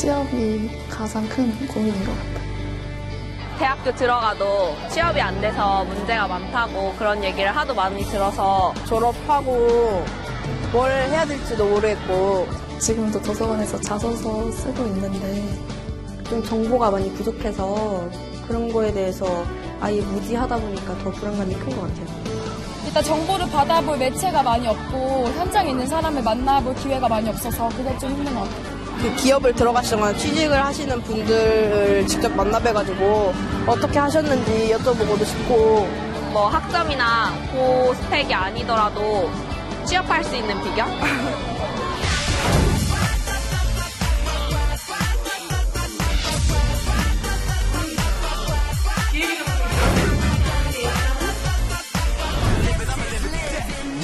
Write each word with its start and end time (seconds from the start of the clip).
취업이 0.00 0.70
가장 0.88 1.28
큰 1.28 1.54
고민인 1.68 1.92
것 2.06 2.12
같아요. 2.16 2.40
대학교 3.58 3.94
들어가도 3.94 4.74
취업이 4.88 5.20
안 5.20 5.38
돼서 5.42 5.84
문제가 5.84 6.26
많다고 6.26 6.94
그런 6.98 7.22
얘기를 7.22 7.54
하도 7.54 7.74
많이 7.74 8.02
들어서 8.04 8.72
졸업하고 8.86 10.02
뭘 10.72 10.90
해야 10.90 11.26
될지도 11.26 11.66
모르겠고 11.66 12.48
지금도 12.78 13.20
도서관에서 13.20 13.78
자소서 13.82 14.50
쓰고 14.50 14.86
있는데 14.86 15.58
좀 16.30 16.42
정보가 16.44 16.92
많이 16.92 17.12
부족해서 17.12 18.08
그런 18.48 18.72
거에 18.72 18.90
대해서 18.94 19.44
아예 19.82 20.00
무지하다 20.00 20.56
보니까 20.56 20.96
더 21.04 21.10
불안감이 21.10 21.52
큰 21.56 21.76
것 21.76 21.82
같아요. 21.82 22.06
일단 22.86 23.04
정보를 23.04 23.50
받아볼 23.50 23.98
매체가 23.98 24.42
많이 24.42 24.66
없고 24.66 25.28
현장에 25.36 25.68
있는 25.72 25.86
사람을 25.86 26.22
만나볼 26.22 26.74
기회가 26.76 27.06
많이 27.06 27.28
없어서 27.28 27.68
그게 27.68 27.96
좀 27.98 28.08
힘든 28.12 28.34
것 28.34 28.40
같아요. 28.48 28.69
그 29.00 29.14
기업을 29.16 29.54
들어가시거나 29.54 30.12
취직을 30.18 30.62
하시는 30.62 31.00
분들을 31.02 32.06
직접 32.06 32.30
만나뵈가지고 32.36 33.32
어떻게 33.66 33.98
하셨는지 33.98 34.74
여쭤보고도 34.74 35.24
싶고. 35.24 35.88
뭐 36.32 36.48
학점이나 36.48 37.32
고 37.50 37.94
스펙이 37.94 38.32
아니더라도 38.32 39.30
취업할 39.86 40.22
수 40.22 40.36
있는 40.36 40.62
비결? 40.62 40.86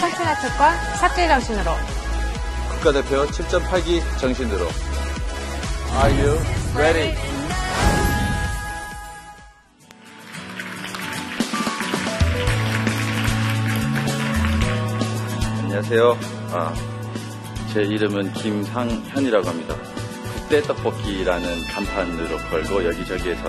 청춘의 0.01 0.35
특권 0.41 0.97
삭제 0.97 1.29
정신으로. 1.29 1.71
국가대표 2.71 3.27
7.8기 3.27 4.03
정신으로 4.19 4.67
Are 5.99 6.13
you 6.13 6.39
ready? 6.77 7.15
안녕하세요. 15.63 16.19
아, 16.53 16.75
제 17.73 17.83
이름은 17.83 18.33
김상현이라고 18.35 19.49
합니다. 19.49 19.75
국대 20.35 20.61
떡볶이라는 20.61 21.65
간판으로 21.73 22.37
걸고 22.51 22.85
여기저기에서 22.85 23.49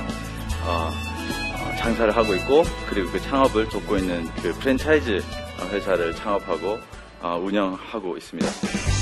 어, 0.63 0.89
어, 0.89 1.75
장사를 1.77 2.15
하고 2.15 2.33
있고 2.35 2.63
그리고 2.89 3.11
그 3.11 3.19
창업을 3.19 3.67
돕고 3.67 3.97
있는 3.97 4.25
그 4.41 4.53
프랜차이즈 4.53 5.21
회사를 5.69 6.15
창업하고 6.15 6.77
어, 7.21 7.37
운영하고 7.43 8.15
있습니다. 8.15 8.96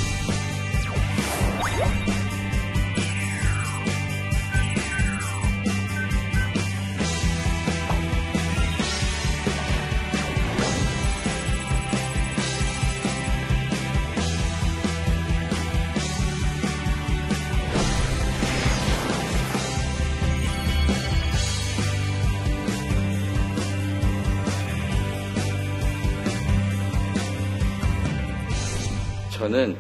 저는 29.46 29.78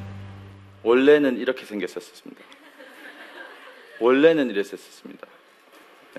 원래는 0.83 1.37
이렇게 1.39 1.65
생겼었습니다. 1.65 2.39
원래는 3.99 4.51
이랬었습니다. 4.51 5.25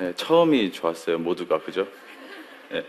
예, 0.01 0.13
처음이 0.17 0.73
좋았어요, 0.73 1.21
모두가 1.21 1.61
그죠? 1.61 1.87
예. 2.73 2.85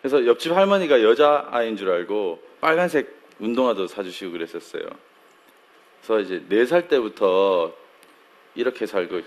그래서 0.00 0.26
옆집 0.26 0.50
할머니가 0.50 1.00
여자 1.04 1.46
아이인 1.52 1.76
줄 1.76 1.90
알고 1.90 2.42
빨간색 2.60 3.22
운동화도 3.38 3.86
사주시고 3.86 4.32
그랬었어요. 4.32 4.82
그래서 6.00 6.20
이제 6.20 6.44
네 6.48 6.66
살 6.66 6.88
때부터 6.88 7.72
이렇게 8.56 8.86
살고. 8.86 9.20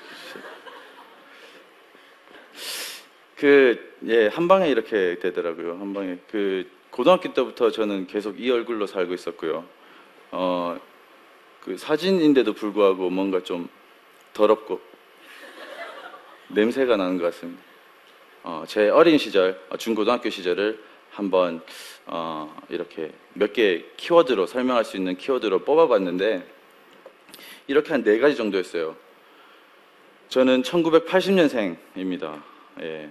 그, 3.38 3.96
예, 4.08 4.28
한 4.28 4.50
방에 4.50 4.68
이렇게 4.68 5.18
되더라고요. 5.20 5.78
한 5.80 5.94
방에. 5.94 6.18
그, 6.30 6.70
고등학교 6.96 7.34
때부터 7.34 7.72
저는 7.72 8.08
계속 8.08 8.40
이 8.40 8.50
얼굴로 8.50 8.88
살고 8.88 9.14
있었고요. 9.16 9.66
어, 10.32 10.80
그 11.60 11.78
사진인데도 11.78 12.54
불구하고 12.54 13.10
뭔가 13.10 13.44
좀 13.44 13.68
더럽고 14.32 14.80
냄새가 16.48 16.96
나는 16.96 17.18
것 17.18 17.26
같습니다. 17.26 17.62
어, 18.44 18.64
제 18.66 18.88
어린 18.88 19.18
시절, 19.18 19.60
어, 19.70 19.76
중고등학교 19.76 20.30
시절을 20.30 20.82
한번 21.12 21.62
어, 22.06 22.56
이렇게 22.70 23.12
몇 23.34 23.52
개 23.52 23.84
키워드로 23.98 24.46
설명할 24.48 24.86
수 24.86 24.96
있는 24.96 25.18
키워드로 25.18 25.66
뽑아봤는데 25.66 26.48
이렇게 27.68 27.90
한 27.92 28.04
네 28.06 28.20
가지 28.20 28.38
정도였어요. 28.38 28.96
저는 30.30 30.62
1980년생입니다. 30.62 32.42
예, 32.80 33.10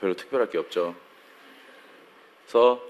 별로 0.00 0.14
특별할 0.14 0.50
게 0.50 0.58
없죠. 0.58 0.94
그래서 2.46 2.80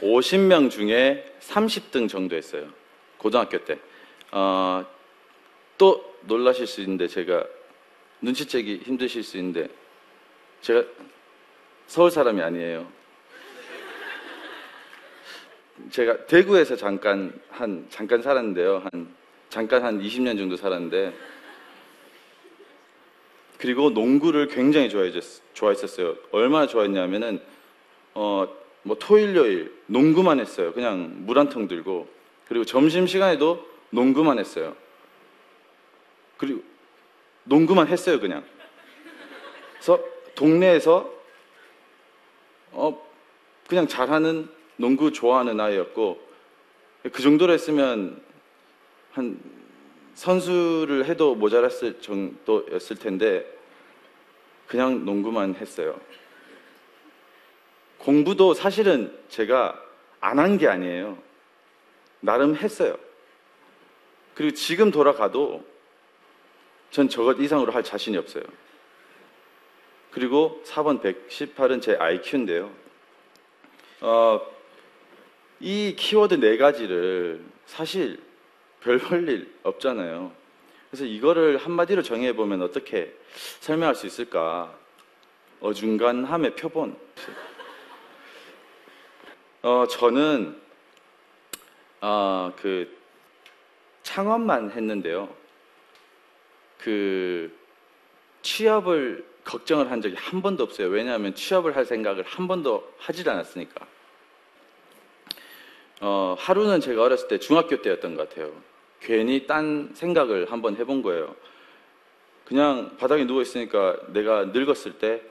50명 0.00 0.70
중에 0.70 1.36
30등 1.40 2.08
정도 2.08 2.34
했어요. 2.34 2.68
고등학교 3.18 3.62
때. 3.62 3.78
어, 4.30 4.84
또 5.76 6.16
놀라실 6.22 6.66
수 6.66 6.80
있는데 6.80 7.06
제가 7.06 7.44
눈치채기 8.22 8.82
힘드실 8.84 9.22
수 9.22 9.36
있는데 9.36 9.68
제가 10.62 10.84
서울 11.86 12.10
사람이 12.10 12.40
아니에요. 12.40 12.90
제가 15.90 16.26
대구에서 16.26 16.76
잠깐 16.76 17.38
한 17.50 17.86
잠깐 17.90 18.22
살았는데요. 18.22 18.84
한 18.90 19.14
잠깐 19.50 19.84
한 19.84 20.00
20년 20.00 20.38
정도 20.38 20.56
살았는데 20.56 21.12
그리고 23.58 23.90
농구를 23.90 24.48
굉장히 24.48 24.88
좋아했, 24.88 25.12
좋아했었어요. 25.52 26.16
얼마나 26.30 26.66
좋아했냐면은 26.66 27.40
어, 28.14 28.61
뭐 28.82 28.96
토일 28.98 29.36
요일 29.36 29.72
농구만 29.86 30.40
했어요. 30.40 30.72
그냥 30.72 31.24
물 31.26 31.38
한 31.38 31.48
통 31.48 31.68
들고 31.68 32.08
그리고 32.48 32.64
점심 32.64 33.06
시간에도 33.06 33.66
농구만 33.90 34.38
했어요. 34.38 34.76
그리고 36.36 36.62
농구만 37.44 37.86
했어요, 37.88 38.18
그냥. 38.20 38.44
그래서 39.74 40.02
동네에서 40.34 41.10
어 42.72 43.10
그냥 43.68 43.86
잘하는 43.86 44.48
농구 44.76 45.12
좋아하는 45.12 45.60
아이였고 45.60 46.20
그 47.12 47.22
정도로 47.22 47.52
했으면 47.52 48.20
한 49.12 49.38
선수를 50.14 51.06
해도 51.06 51.34
모자랐을 51.34 52.00
정도였을 52.00 52.96
텐데 52.96 53.46
그냥 54.66 55.04
농구만 55.04 55.54
했어요. 55.54 55.98
공부도 58.06 58.54
사실은 58.54 59.16
제가 59.28 59.80
안 60.20 60.38
한 60.38 60.58
게 60.58 60.68
아니에요. 60.68 61.18
나름 62.20 62.54
했어요. 62.54 62.96
그리고 64.34 64.54
지금 64.54 64.90
돌아가도 64.90 65.64
전 66.90 67.08
저것 67.08 67.38
이상으로 67.40 67.72
할 67.72 67.82
자신이 67.82 68.16
없어요. 68.16 68.44
그리고 70.10 70.62
4번 70.66 71.00
118은 71.02 71.80
제 71.80 71.96
IQ인데요. 71.96 72.70
어, 74.02 74.40
이 75.60 75.94
키워드 75.96 76.34
네 76.34 76.56
가지를 76.56 77.44
사실 77.66 78.20
별 78.80 78.98
볼 78.98 79.28
일 79.28 79.52
없잖아요. 79.62 80.32
그래서 80.90 81.04
이거를 81.04 81.56
한마디로 81.56 82.02
정해보면 82.02 82.62
어떻게 82.62 83.14
설명할 83.60 83.94
수 83.94 84.06
있을까? 84.06 84.76
어중간함의 85.60 86.56
표본. 86.56 86.96
어, 89.62 89.86
저는, 89.86 90.60
아, 92.00 92.52
그, 92.56 92.98
창업만 94.02 94.72
했는데요. 94.72 95.32
그, 96.78 97.56
취업을 98.42 99.24
걱정을 99.44 99.88
한 99.92 100.00
적이 100.00 100.16
한 100.16 100.42
번도 100.42 100.64
없어요. 100.64 100.88
왜냐하면 100.88 101.36
취업을 101.36 101.76
할 101.76 101.84
생각을 101.84 102.24
한 102.24 102.48
번도 102.48 102.92
하질 102.98 103.28
않았으니까. 103.28 103.86
어, 106.00 106.34
하루는 106.36 106.80
제가 106.80 107.00
어렸을 107.00 107.28
때 107.28 107.38
중학교 107.38 107.80
때였던 107.80 108.16
것 108.16 108.28
같아요. 108.28 108.52
괜히 109.00 109.46
딴 109.46 109.92
생각을 109.94 110.50
한번 110.50 110.76
해본 110.76 111.02
거예요. 111.02 111.36
그냥 112.44 112.96
바닥에 112.96 113.24
누워 113.24 113.42
있으니까 113.42 113.96
내가 114.08 114.46
늙었을 114.46 114.98
때, 114.98 115.22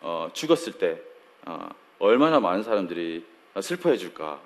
어, 0.00 0.30
죽었을 0.32 0.72
때, 0.78 1.02
어, 1.44 1.68
얼마나 1.98 2.40
많은 2.40 2.62
사람들이 2.62 3.33
슬퍼해 3.60 3.96
줄까. 3.96 4.40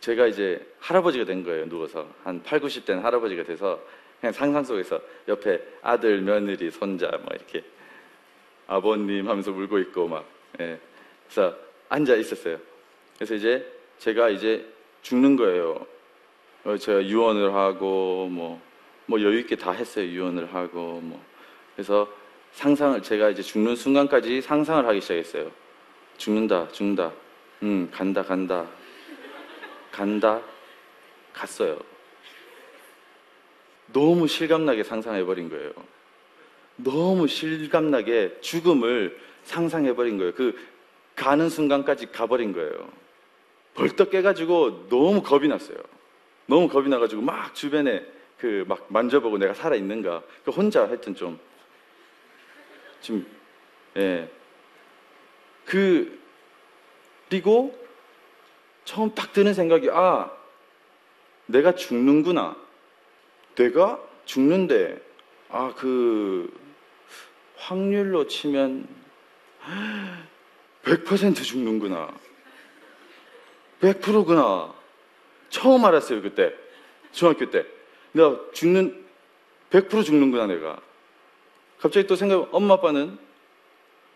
제가 0.00 0.26
이제 0.26 0.64
할아버지가 0.80 1.24
된 1.24 1.42
거예요. 1.42 1.68
누워서 1.68 2.06
한 2.24 2.42
8, 2.42 2.60
90대는 2.60 3.00
할아버지가 3.00 3.44
돼서 3.44 3.80
그냥 4.20 4.32
상상 4.32 4.62
속에서 4.62 5.00
옆에 5.28 5.60
아들, 5.82 6.20
며느리, 6.20 6.70
손자 6.70 7.08
막 7.08 7.28
이렇게 7.34 7.64
아버님 8.66 9.28
하면서 9.28 9.50
울고 9.50 9.78
있고 9.80 10.08
막 10.08 10.26
예. 10.60 10.78
그래서 11.26 11.56
앉아 11.88 12.16
있었어요. 12.16 12.58
그래서 13.16 13.34
이제 13.34 13.66
제가 13.98 14.28
이제 14.28 14.66
죽는 15.02 15.36
거예요. 15.36 15.86
어, 16.64 16.76
제가 16.76 17.04
유언을 17.04 17.54
하고 17.54 18.28
뭐, 18.30 18.60
뭐 19.06 19.20
여유 19.20 19.38
있게 19.40 19.56
다 19.56 19.72
했어요. 19.72 20.06
유언을 20.06 20.54
하고 20.54 21.00
뭐. 21.02 21.22
그래서 21.74 22.08
상상을 22.52 23.02
제가 23.02 23.30
이제 23.30 23.42
죽는 23.42 23.76
순간까지 23.76 24.40
상상을 24.40 24.86
하기 24.86 25.00
시작했어요. 25.00 25.50
죽는다, 26.16 26.68
죽는다. 26.68 27.12
음, 27.62 27.90
간다, 27.92 28.22
간다. 28.22 28.66
간다. 29.90 30.42
갔어요. 31.32 31.78
너무 33.92 34.26
실감나게 34.26 34.82
상상해버린 34.84 35.48
거예요. 35.50 35.72
너무 36.76 37.28
실감나게 37.28 38.38
죽음을 38.40 39.18
상상해버린 39.44 40.18
거예요. 40.18 40.34
그 40.34 40.58
가는 41.14 41.48
순간까지 41.48 42.10
가버린 42.12 42.52
거예요. 42.52 42.90
벌떡 43.74 44.10
깨가지고 44.10 44.88
너무 44.88 45.22
겁이 45.22 45.48
났어요. 45.48 45.78
너무 46.46 46.68
겁이 46.68 46.88
나가지고 46.88 47.22
막 47.22 47.54
주변에 47.54 48.04
그 48.38 48.64
막 48.66 48.86
만져보고 48.88 49.38
내가 49.38 49.54
살아 49.54 49.74
있는가. 49.76 50.22
그 50.44 50.50
혼자 50.50 50.86
하여튼 50.86 51.14
좀 51.14 51.38
지금 53.00 53.26
예. 53.96 54.28
그 55.64 56.18
그리고 57.28 57.76
처음 58.84 59.14
딱 59.14 59.32
드는 59.32 59.54
생각이 59.54 59.88
아 59.90 60.30
내가 61.46 61.74
죽는구나. 61.74 62.56
내가 63.54 64.00
죽는데 64.24 65.00
아 65.48 65.72
그 65.76 66.64
확률로 67.56 68.26
치면 68.26 68.86
100% 70.82 71.42
죽는구나. 71.42 72.12
100%구나. 73.80 74.74
처음 75.48 75.84
알았어요, 75.84 76.20
그때. 76.20 76.54
중학교 77.12 77.50
때. 77.50 77.64
내가 78.12 78.38
죽는, 78.52 79.04
100% 79.70 80.04
죽는구나, 80.04 80.46
내가. 80.46 80.78
갑자기 81.78 82.06
또 82.06 82.16
생각, 82.16 82.48
엄마, 82.52 82.74
아빠는 82.74 83.18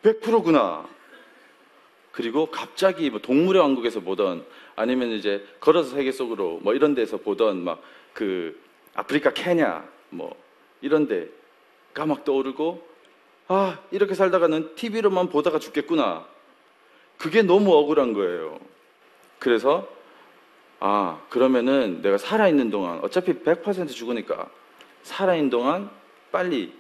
100%구나. 0.02 0.86
그리고 2.18 2.46
갑자기 2.46 3.10
뭐 3.10 3.20
동물의 3.20 3.62
왕국에서 3.62 4.00
보던 4.00 4.44
아니면 4.74 5.12
이제 5.12 5.46
걸어서 5.60 5.94
세계 5.94 6.10
속으로 6.10 6.58
뭐 6.62 6.74
이런 6.74 6.96
데서 6.96 7.18
보던 7.18 7.62
막 7.62 7.80
그 8.18 8.60
아프리카 8.94 9.32
케냐 9.32 9.88
뭐 10.10 10.34
이런 10.80 11.06
데가 11.06 12.04
막 12.04 12.24
떠오르고 12.24 12.84
아, 13.46 13.78
이렇게 13.92 14.14
살다가는 14.14 14.74
TV로만 14.74 15.28
보다가 15.28 15.60
죽겠구나. 15.60 16.26
그게 17.16 17.42
너무 17.42 17.72
억울한 17.72 18.14
거예요. 18.14 18.58
그래서 19.38 19.88
아, 20.80 21.20
그러면은 21.28 22.02
내가 22.02 22.18
살아있는 22.18 22.70
동안 22.70 22.98
어차피 23.04 23.34
100% 23.34 23.90
죽으니까 23.90 24.50
살아있는 25.04 25.50
동안 25.50 25.90
빨리 26.32 26.72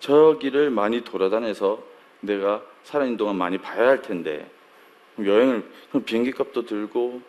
저기를 0.00 0.70
많이 0.70 1.02
돌아다녀서 1.02 1.91
내가 2.22 2.62
살아있는 2.84 3.18
동안 3.18 3.36
많이 3.36 3.58
봐야 3.58 3.88
할 3.88 4.02
텐데 4.02 4.50
여행을 5.18 5.68
그럼 5.90 6.04
비행기 6.04 6.30
값도 6.32 6.64
들고 6.64 7.20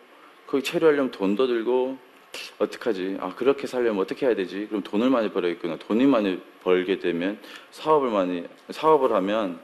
거기 0.46 0.62
체류하려면 0.62 1.10
돈도 1.10 1.46
들고 1.46 1.98
어떡하지? 2.58 3.18
아 3.20 3.34
그렇게 3.34 3.66
살려면 3.66 4.00
어떻게 4.00 4.24
해야 4.26 4.34
되지? 4.34 4.66
그럼 4.68 4.82
돈을 4.82 5.10
많이 5.10 5.30
벌어야겠구나. 5.30 5.76
돈이 5.76 6.06
많이 6.06 6.40
벌게 6.62 6.98
되면 6.98 7.38
사업을 7.70 8.08
많이 8.10 8.46
사업을 8.70 9.12
하면 9.12 9.60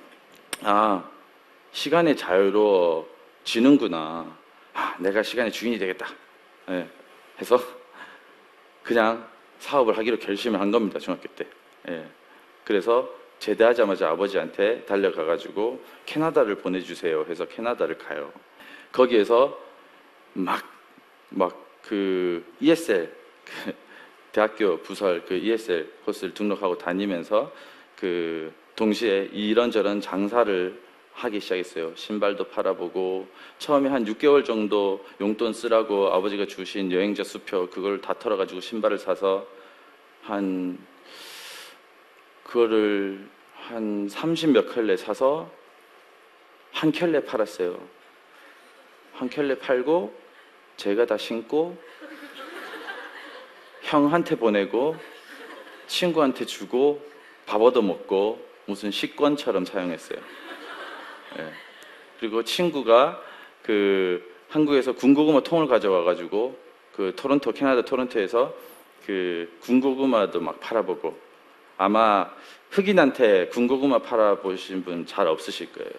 아 0.63 1.09
시간이 1.73 2.17
자유로워지는구나. 2.17 4.37
아 4.75 4.97
내가 4.99 5.23
시간의 5.23 5.53
주인이 5.53 5.79
되겠다. 5.79 6.09
예, 6.71 6.89
해서 7.41 7.59
그냥 8.83 9.27
사업을 9.59 9.97
하기로 9.99 10.19
결심을 10.19 10.61
한 10.61 10.71
겁니다 10.71 10.99
중학교 10.99 11.29
때. 11.31 11.47
예, 11.89 12.07
그래서 12.65 13.20
제대하자마자 13.41 14.11
아버지한테 14.11 14.85
달려가가지고 14.85 15.83
캐나다를 16.07 16.55
보내주세요 16.57 17.27
해서 17.29 17.47
캐나다를 17.47 17.99
가요. 17.99 18.33
거기에서 18.93 19.59
막 20.35 20.81
막 21.31 21.71
그 21.83 22.45
ESL 22.61 23.11
그 23.45 23.75
대학교 24.33 24.81
부설 24.83 25.25
그 25.25 25.35
ESL 25.35 25.89
코스를 26.05 26.35
등록하고 26.35 26.79
다니면서 26.79 27.53
그 27.97 28.53
동시에 28.77 29.31
이런저런 29.33 30.01
장사를 30.01 30.81
하기 31.13 31.41
시작했어요. 31.41 31.93
신발도 31.97 32.45
팔아보고 32.45 33.27
처음에 33.59 33.89
한 33.91 34.05
6개월 34.05 34.45
정도 34.45 35.05
용돈 35.21 35.53
쓰라고 35.53 36.13
아버지가 36.13 36.47
주신 36.47 36.91
여행자 36.93 37.25
수표 37.25 37.69
그걸 37.69 38.01
다 38.01 38.15
털어가지고 38.15 38.61
신발을 38.61 38.99
사서 38.99 39.47
한 40.23 40.79
그거를 42.51 43.29
한 43.55 44.09
30 44.09 44.51
몇 44.51 44.75
켤레 44.75 44.97
사서 44.97 45.49
한 46.73 46.91
켤레 46.91 47.25
팔았어요. 47.25 47.81
한 49.13 49.31
켤레 49.31 49.59
팔고 49.59 50.13
제가 50.77 51.07
다 51.07 51.17
신고 51.17 51.79
형한테 53.83 54.35
보내고 54.35 54.97
친구한테 55.87 56.45
주고 56.45 57.05
밥 57.47 57.63
얻어 57.63 57.83
먹고 57.83 58.45
무슨 58.67 58.91
식권처럼 58.91 59.65
사용했어요. 59.65 60.19
예. 61.39 61.53
그리고 62.19 62.43
친구가 62.43 63.23
그 63.63 64.29
한국에서 64.49 64.93
군고구마 64.93 65.43
통을 65.43 65.69
가져와 65.69 66.03
가지고 66.03 66.59
그 66.97 67.15
토론토 67.15 67.53
캐나다 67.53 67.83
토론토에서 67.83 68.53
그 69.07 69.57
군고구마도 69.61 70.41
막 70.41 70.59
팔아보고 70.59 71.30
아마 71.85 72.31
흑인한테 72.73 73.49
군고구마 73.49 74.01
팔아보신 74.01 74.85
분 74.85 75.07
잘 75.07 75.27
없으실 75.27 75.73
거예요. 75.73 75.91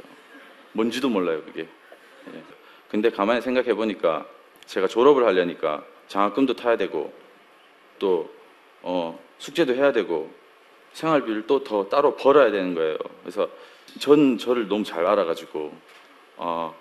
뭔지도 0.74 1.10
몰라요 1.10 1.42
그게. 1.44 1.62
예. 1.62 2.44
근데 2.88 3.10
가만히 3.10 3.42
생각해 3.42 3.74
보니까 3.74 4.28
제가 4.68 4.88
졸업을 4.88 5.26
하려니까 5.26 5.84
장학금도 6.08 6.54
타야 6.54 6.78
되고 6.78 7.12
또 7.98 8.32
어, 8.84 9.20
숙제도 9.40 9.74
해야 9.74 9.92
되고 9.92 10.32
생활비를 10.94 11.48
또 11.48 11.64
더 11.64 11.90
따로 11.90 12.16
벌어야 12.16 12.52
되는 12.52 12.76
거예요. 12.76 12.98
그래서 13.24 13.50
전 14.00 14.38
저를 14.38 14.68
너무 14.68 14.84
잘 14.84 15.08
알아가지고 15.08 15.74
아, 16.38 16.72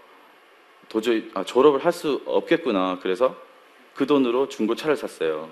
도저히 0.90 1.30
아, 1.32 1.42
졸업을 1.42 1.82
할 1.82 1.92
수 1.92 2.20
없겠구나. 2.26 2.98
그래서 3.00 3.34
그 3.94 4.06
돈으로 4.06 4.50
중고차를 4.50 4.94
샀어요. 4.94 5.48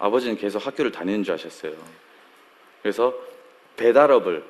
아버지는 0.00 0.36
계속 0.36 0.66
학교를 0.66 0.90
다니는 0.90 1.22
줄 1.22 1.34
아셨어요. 1.34 1.74
그래서 2.82 3.14
배달업을 3.76 4.44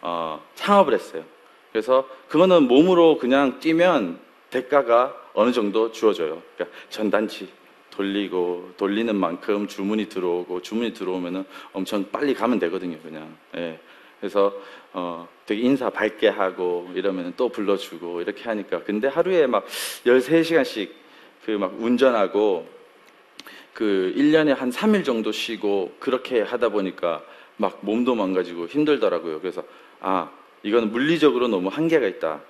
어, 0.00 0.42
창업을 0.54 0.94
했어요. 0.94 1.24
그래서 1.72 2.08
그거는 2.28 2.64
몸으로 2.64 3.18
그냥 3.18 3.58
뛰면 3.60 4.18
대가가 4.50 5.14
어느 5.34 5.52
정도 5.52 5.90
주어져요. 5.92 6.42
그러니까 6.54 6.76
전단지 6.88 7.48
돌리고 7.90 8.72
돌리는 8.76 9.14
만큼 9.14 9.66
주문이 9.66 10.08
들어오고 10.08 10.62
주문이 10.62 10.92
들어오면은 10.92 11.44
엄청 11.72 12.10
빨리 12.10 12.34
가면 12.34 12.58
되거든요, 12.58 12.98
그냥. 13.00 13.36
예. 13.56 13.78
그래서 14.20 14.52
어 14.92 15.28
되게 15.44 15.62
인사 15.62 15.90
밝게 15.90 16.28
하고 16.28 16.90
이러면 16.94 17.34
또 17.36 17.48
불러주고 17.48 18.22
이렇게 18.22 18.44
하니까 18.44 18.82
근데 18.84 19.06
하루에 19.08 19.46
막 19.46 19.66
13시간씩 20.06 21.04
그 21.44 21.50
막 21.58 21.74
운전하고 21.78 22.66
그 23.74 24.14
1년에 24.16 24.56
한 24.56 24.70
3일 24.70 25.04
정도 25.04 25.30
쉬고 25.30 25.94
그렇게 25.98 26.40
하다 26.40 26.70
보니까 26.70 27.22
막 27.56 27.78
몸도 27.82 28.14
망가지고 28.14 28.66
힘들더라고요. 28.66 29.40
그래서 29.40 29.62
아, 30.00 30.30
이거는 30.62 30.90
물리적으로 30.90 31.48
너무 31.48 31.68
한계가 31.68 32.06
있다. 32.06 32.40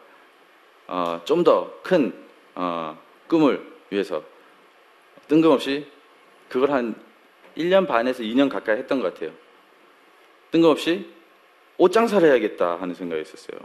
어, 0.87 1.21
좀 1.25 1.45
더큰 1.45 2.13
어, 2.55 2.99
꿈을 3.29 3.65
위해서 3.91 4.23
뜬금없이 5.29 5.87
그걸 6.49 6.71
한 6.71 6.95
1년 7.57 7.87
반에서 7.87 8.23
2년 8.23 8.49
가까이 8.49 8.79
했던 8.79 9.01
것 9.01 9.15
같아요. 9.15 9.33
뜬금없이 10.51 11.09
옷 11.79 11.93
장사를 11.93 12.27
해야겠다 12.29 12.81
하는 12.81 12.95
생각이 12.95 13.23
있었어요. 13.23 13.59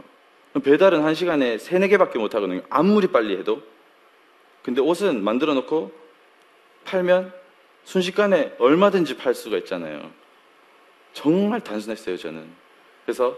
배달은 0.64 1.04
한 1.04 1.14
시간에 1.14 1.58
3, 1.58 1.80
4개밖에 1.82 2.18
못 2.18 2.34
하거든요. 2.34 2.62
아무리 2.70 3.06
빨리 3.06 3.36
해도. 3.36 3.62
근데 4.62 4.80
옷은 4.80 5.22
만들어 5.22 5.54
놓고 5.54 5.92
팔면 6.84 7.32
순식간에 7.84 8.56
얼마든지 8.58 9.16
팔 9.16 9.34
수가 9.34 9.58
있잖아요. 9.58 10.10
정말 11.12 11.60
단순했어요, 11.60 12.16
저는. 12.16 12.48
그래서 13.04 13.36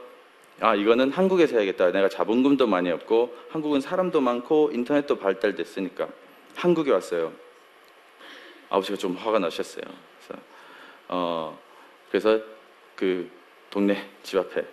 아, 0.60 0.74
이거는 0.74 1.10
한국에서 1.10 1.56
해야겠다. 1.56 1.90
내가 1.90 2.08
자본금도 2.08 2.66
많이 2.66 2.90
없고 2.90 3.36
한국은 3.50 3.80
사람도 3.80 4.20
많고 4.20 4.70
인터넷도 4.72 5.18
발달됐으니까 5.18 6.08
한국에 6.54 6.92
왔어요. 6.92 7.32
아버지가 8.68 8.96
좀 8.96 9.14
화가 9.16 9.38
나셨어요. 9.38 9.82
그래서, 9.84 10.42
어, 11.08 11.58
그래서 12.10 12.40
그 12.94 13.30
동네 13.70 14.08
집 14.22 14.38
앞에 14.38 14.64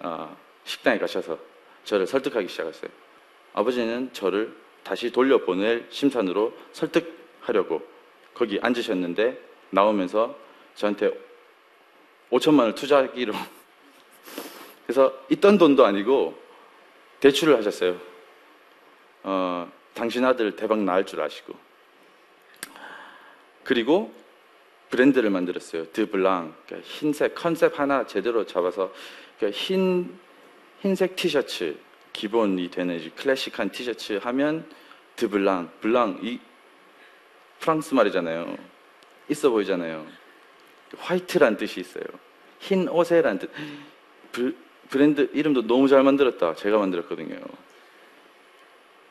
어, 0.00 0.36
식당에 0.64 0.98
가셔서 0.98 1.38
저를 1.84 2.06
설득하기 2.06 2.48
시작했어요. 2.48 2.90
아버지는 3.54 4.12
저를 4.12 4.54
다시 4.82 5.10
돌려보낼 5.10 5.86
심산으로 5.90 6.52
설득하려고 6.72 7.82
거기 8.34 8.58
앉으셨는데 8.60 9.40
나오면서 9.70 10.36
저한테 10.74 11.10
5천만 12.32 12.60
원을 12.60 12.74
투자하기로 12.74 13.34
그래서 14.86 15.12
있던 15.30 15.58
돈도 15.58 15.84
아니고 15.84 16.36
대출을 17.20 17.56
하셨어요. 17.56 18.00
어, 19.22 19.70
당신 19.94 20.24
아들 20.24 20.56
대박 20.56 20.78
날 20.80 21.04
줄 21.04 21.20
아시고 21.20 21.54
그리고 23.62 24.12
브랜드를 24.90 25.30
만들었어요. 25.30 25.86
드블랑 25.92 26.54
그러니까 26.66 26.88
흰색 26.88 27.34
컨셉 27.34 27.78
하나 27.78 28.06
제대로 28.06 28.44
잡아서 28.44 28.92
그러니까 29.38 29.58
흰 29.58 30.18
흰색 30.80 31.14
티셔츠 31.16 31.78
기본이 32.12 32.70
되는 32.70 33.10
클래식한 33.14 33.70
티셔츠 33.70 34.18
하면 34.22 34.68
드블랑 35.16 35.70
블랑 35.80 36.18
이 36.22 36.40
프랑스 37.60 37.94
말이잖아요. 37.94 38.56
있어 39.28 39.50
보이잖아요. 39.50 40.21
화이트란 40.98 41.56
뜻이 41.56 41.80
있어요. 41.80 42.04
흰 42.58 42.88
옷에란 42.88 43.38
뜻. 43.38 43.50
브, 44.30 44.56
브랜드 44.88 45.30
이름도 45.32 45.66
너무 45.66 45.88
잘 45.88 46.02
만들었다. 46.02 46.54
제가 46.54 46.78
만들었거든요. 46.78 47.36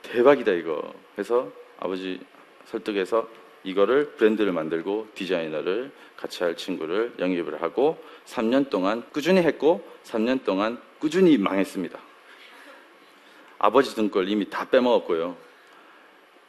대박이다 0.03 0.51
이거. 0.53 0.93
그래서 1.15 1.51
아버지 1.79 2.19
설득해서 2.65 3.27
이거를 3.63 4.11
브랜드를 4.11 4.51
만들고 4.51 5.09
디자이너를 5.13 5.91
같이 6.17 6.43
할 6.43 6.55
친구를 6.55 7.13
영입을 7.19 7.61
하고 7.61 8.03
3년 8.25 8.69
동안 8.69 9.03
꾸준히 9.11 9.41
했고 9.41 9.87
3년 10.03 10.43
동안 10.43 10.81
꾸준히 10.99 11.37
망했습니다. 11.37 11.99
아버지 13.59 13.93
등걸 13.95 14.29
이미 14.29 14.49
다 14.49 14.67
빼먹었고요. 14.69 15.37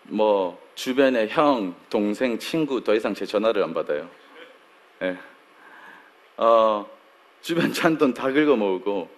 뭐 0.04 0.60
주변에 0.74 1.28
형, 1.28 1.74
동생, 1.90 2.38
친구 2.38 2.82
더 2.82 2.94
이상 2.94 3.14
제 3.14 3.26
전화를 3.26 3.62
안 3.62 3.74
받아요. 3.74 4.08
예. 5.02 5.18
어, 6.36 6.88
주변 7.40 7.72
잔돈 7.72 8.14
다 8.14 8.30
긁어 8.30 8.56
모으고 8.56 9.10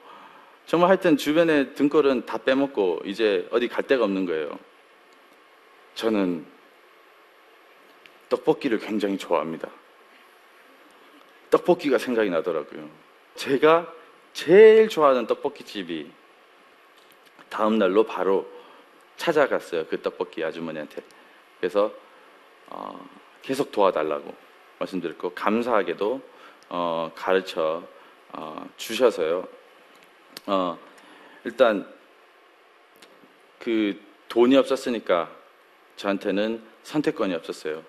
정말 0.66 0.88
하여튼 0.88 1.16
주변에 1.16 1.74
등골은 1.74 2.24
다 2.24 2.38
빼먹고 2.38 3.02
이제 3.04 3.46
어디 3.50 3.68
갈 3.68 3.86
데가 3.86 4.04
없는 4.04 4.24
거예요. 4.24 4.58
저는 5.94 6.46
떡볶이를 8.30 8.78
굉장히 8.78 9.18
좋아합니다. 9.18 9.68
떡볶이가 11.50 11.98
생각이 11.98 12.30
나더라고요. 12.30 12.88
제가 13.34 13.92
제일 14.32 14.88
좋아하는 14.88 15.26
떡볶이 15.26 15.64
집이 15.64 16.10
다음 17.50 17.78
날로 17.78 18.04
바로 18.04 18.50
찾아갔어요. 19.16 19.86
그 19.86 20.00
떡볶이 20.00 20.42
아주머니한테. 20.42 21.02
그래서 21.60 21.92
어, 22.70 23.08
계속 23.42 23.70
도와달라고 23.70 24.43
말씀드렸고 24.78 25.30
감사하게도 25.30 26.20
어, 26.70 27.12
가르쳐 27.14 27.82
어, 28.32 28.68
주셔서요. 28.76 29.46
어, 30.46 30.78
일단 31.44 31.86
그 33.58 33.98
돈이 34.28 34.56
없었으니까 34.56 35.30
저한테는 35.96 36.62
선택권이 36.82 37.34
없었어요. 37.34 37.82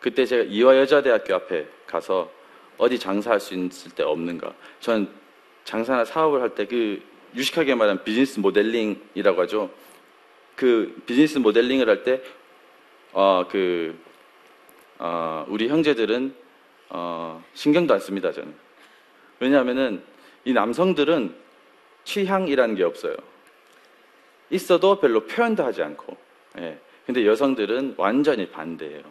그때 0.00 0.26
제가 0.26 0.44
이화여자대학교 0.44 1.34
앞에 1.34 1.66
가서 1.86 2.30
어디 2.78 2.98
장사할 2.98 3.40
수 3.40 3.54
있을 3.54 3.92
때 3.92 4.02
없는가. 4.02 4.52
저는 4.80 5.08
장사나 5.64 6.04
사업을 6.04 6.42
할 6.42 6.50
때 6.54 6.66
그 6.66 7.02
유식하게 7.34 7.74
말하면 7.74 8.04
비즈니스 8.04 8.40
모델링이라고 8.40 9.42
하죠. 9.42 9.70
그 10.54 11.02
비즈니스 11.06 11.38
모델링을 11.38 11.88
할 11.88 12.02
때, 12.02 12.22
어, 13.12 13.44
그, 13.50 13.98
어, 14.98 15.44
우리 15.48 15.68
형제들은, 15.68 16.34
어, 16.90 17.44
신경도 17.54 17.94
안 17.94 18.00
씁니다, 18.00 18.32
저는. 18.32 18.54
왜냐하면은 19.40 20.02
이 20.44 20.52
남성들은 20.52 21.34
취향이라는 22.04 22.74
게 22.76 22.84
없어요. 22.84 23.16
있어도 24.50 25.00
별로 25.00 25.26
표현도 25.26 25.64
하지 25.64 25.82
않고. 25.82 26.16
예. 26.58 26.78
근데 27.04 27.26
여성들은 27.26 27.94
완전히 27.96 28.48
반대예요. 28.48 29.02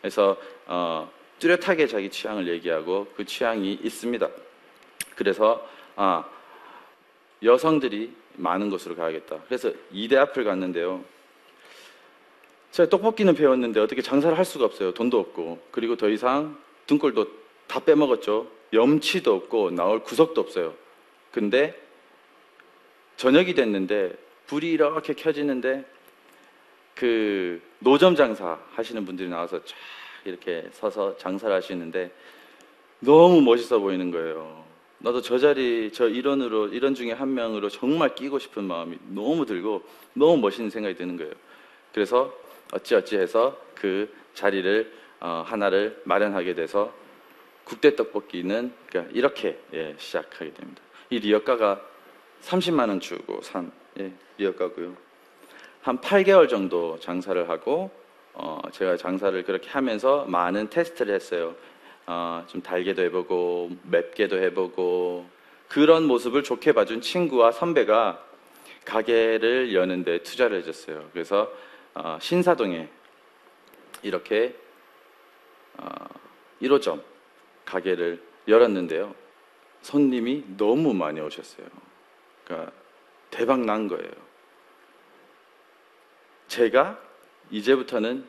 그래서, 0.00 0.36
어, 0.66 1.10
뚜렷하게 1.38 1.86
자기 1.86 2.08
취향을 2.08 2.48
얘기하고 2.48 3.08
그 3.16 3.24
취향이 3.24 3.74
있습니다. 3.82 4.28
그래서, 5.16 5.68
아, 5.96 6.24
여성들이 7.42 8.12
많은 8.36 8.70
곳으로 8.70 8.96
가야겠다. 8.96 9.40
그래서 9.46 9.70
이대 9.90 10.16
앞을 10.16 10.44
갔는데요. 10.44 11.04
제가 12.76 12.90
떡볶이는 12.90 13.34
배웠는데 13.34 13.80
어떻게 13.80 14.02
장사를 14.02 14.36
할 14.36 14.44
수가 14.44 14.66
없어요. 14.66 14.92
돈도 14.92 15.18
없고. 15.18 15.60
그리고 15.70 15.96
더 15.96 16.10
이상 16.10 16.58
등골도 16.86 17.26
다 17.66 17.80
빼먹었죠. 17.80 18.48
염치도 18.74 19.34
없고 19.34 19.70
나올 19.70 20.02
구석도 20.02 20.38
없어요. 20.42 20.74
근데 21.32 21.74
저녁이 23.16 23.54
됐는데 23.54 24.12
불이 24.46 24.72
이렇게 24.72 25.14
켜지는데 25.14 25.86
그 26.94 27.62
노점 27.78 28.14
장사 28.14 28.58
하시는 28.74 29.06
분들이 29.06 29.30
나와서 29.30 29.64
쫙 29.64 29.74
이렇게 30.26 30.68
서서 30.72 31.16
장사를 31.16 31.56
하시는데 31.56 32.10
너무 33.00 33.40
멋있어 33.40 33.78
보이는 33.78 34.10
거예요. 34.10 34.66
나도 34.98 35.22
저 35.22 35.38
자리, 35.38 35.90
저 35.94 36.10
일원으로, 36.10 36.68
일원 36.68 36.94
중에 36.94 37.12
한 37.12 37.32
명으로 37.32 37.70
정말 37.70 38.14
끼고 38.14 38.38
싶은 38.38 38.64
마음이 38.64 38.98
너무 39.14 39.46
들고 39.46 39.82
너무 40.12 40.36
멋있는 40.36 40.68
생각이 40.68 40.94
드는 40.94 41.16
거예요. 41.16 41.32
그래서 41.94 42.34
어찌어찌 42.72 43.16
해서 43.16 43.60
그 43.74 44.12
자리를 44.34 44.92
어, 45.20 45.42
하나를 45.46 46.00
마련하게 46.04 46.54
돼서 46.54 46.92
국대 47.64 47.96
떡볶이는 47.96 48.72
그러니까 48.88 49.12
이렇게 49.14 49.58
예, 49.72 49.94
시작하게 49.98 50.52
됩니다. 50.52 50.82
이 51.10 51.18
리어가가 51.18 51.80
30만 52.42 52.88
원 52.88 53.00
주고 53.00 53.40
산 53.42 53.72
예, 53.98 54.12
리어가고요. 54.38 54.96
한 55.82 56.00
8개월 56.00 56.48
정도 56.48 56.98
장사를 57.00 57.48
하고 57.48 57.90
어, 58.34 58.60
제가 58.72 58.96
장사를 58.96 59.42
그렇게 59.44 59.68
하면서 59.70 60.24
많은 60.26 60.68
테스트를 60.68 61.14
했어요. 61.14 61.54
어, 62.06 62.44
좀 62.46 62.62
달게도 62.62 63.02
해보고 63.02 63.70
맵게도 63.84 64.38
해보고 64.38 65.26
그런 65.68 66.04
모습을 66.04 66.42
좋게 66.42 66.72
봐준 66.72 67.00
친구와 67.00 67.50
선배가 67.50 68.22
가게를 68.84 69.74
여는데 69.74 70.22
투자를 70.22 70.58
해줬어요. 70.58 71.08
그래서 71.12 71.50
어, 71.96 72.18
신사동에 72.20 72.88
이렇게 74.02 74.54
어, 75.78 75.86
1호점 76.60 77.02
가게를 77.64 78.22
열었는데요. 78.46 79.14
손님이 79.80 80.44
너무 80.58 80.92
많이 80.92 81.20
오셨어요. 81.20 81.66
그러니까 82.44 82.72
대박 83.30 83.60
난 83.60 83.88
거예요. 83.88 84.10
제가 86.48 87.00
이제부터는 87.50 88.26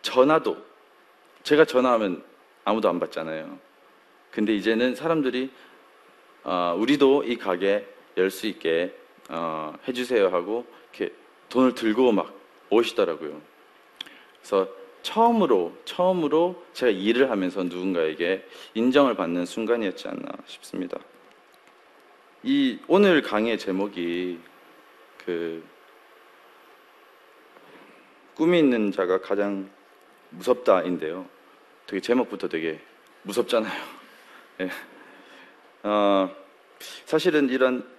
전화도 0.00 0.56
제가 1.42 1.66
전화하면 1.66 2.24
아무도 2.64 2.88
안 2.88 2.98
받잖아요. 2.98 3.58
근데 4.30 4.54
이제는 4.54 4.94
사람들이 4.94 5.52
어, 6.44 6.74
우리도 6.78 7.24
이 7.24 7.36
가게 7.36 7.86
열 8.16 8.30
수 8.30 8.46
있게 8.46 8.96
어, 9.28 9.74
해주세요 9.86 10.28
하고 10.28 10.66
이렇게 10.94 11.14
돈을 11.48 11.74
들고 11.74 12.12
막 12.12 12.34
오시더라고요. 12.70 13.40
그래서 14.38 14.68
처음으로 15.02 15.76
처음으로 15.84 16.62
제가 16.72 16.90
일을 16.90 17.30
하면서 17.30 17.62
누군가에게 17.62 18.46
인정을 18.74 19.14
받는 19.14 19.46
순간이었지 19.46 20.08
않나 20.08 20.28
싶습니다. 20.46 20.98
이 22.42 22.78
오늘 22.88 23.22
강의 23.22 23.58
제목이 23.58 24.38
그 25.24 25.64
꿈이 28.34 28.58
있는 28.58 28.92
자가 28.92 29.20
가장 29.20 29.68
무섭다인데요. 30.30 31.26
되게 31.86 32.00
제목부터 32.00 32.48
되게 32.48 32.80
무섭잖아요. 33.22 33.82
예. 34.60 34.70
어, 35.82 36.30
사실은 37.04 37.48
이런 37.48 37.97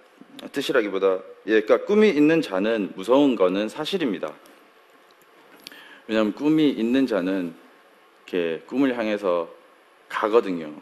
뜻이라기보다 0.52 1.18
예, 1.46 1.60
그러니까 1.60 1.84
꿈이 1.84 2.08
있는 2.08 2.40
자는 2.40 2.92
무서운 2.96 3.36
거는 3.36 3.68
사실입니다. 3.68 4.32
왜냐하면 6.06 6.34
꿈이 6.34 6.70
있는 6.70 7.06
자는 7.06 7.54
이렇게 8.26 8.62
꿈을 8.66 8.96
향해서 8.96 9.48
가거든요. 10.08 10.72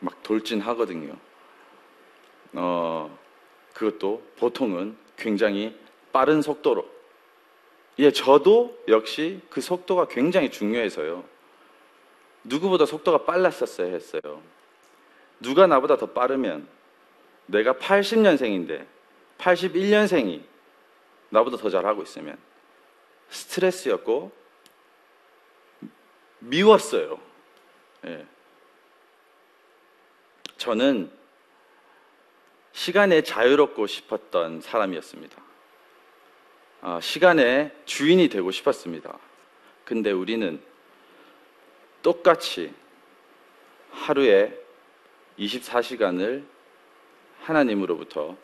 막 0.00 0.22
돌진하거든요. 0.22 1.16
어, 2.52 3.18
그것도 3.74 4.22
보통은 4.36 4.96
굉장히 5.16 5.76
빠른 6.12 6.42
속도로 6.42 6.88
예, 7.98 8.12
저도 8.12 8.78
역시 8.86 9.40
그 9.50 9.60
속도가 9.60 10.06
굉장히 10.08 10.50
중요해서요. 10.50 11.24
누구보다 12.44 12.86
속도가 12.86 13.24
빨랐었어야 13.24 13.88
했어요. 13.88 14.40
누가 15.40 15.66
나보다 15.66 15.96
더 15.96 16.06
빠르면 16.06 16.68
내가 17.48 17.72
80년생인데 17.74 18.86
81년생이 19.38 20.42
나보다 21.30 21.56
더 21.56 21.70
잘하고 21.70 22.02
있으면 22.02 22.38
스트레스였고 23.30 24.32
미웠어요. 26.40 27.20
예. 28.06 28.26
저는 30.56 31.10
시간에 32.72 33.22
자유롭고 33.22 33.86
싶었던 33.86 34.60
사람이었습니다. 34.60 35.42
아, 36.80 37.00
시간의 37.00 37.74
주인이 37.86 38.28
되고 38.28 38.50
싶었습니다. 38.50 39.18
근데 39.84 40.12
우리는 40.12 40.62
똑같이 42.02 42.72
하루에 43.90 44.56
24시간을 45.38 46.44
하나님으로부터 47.48 48.36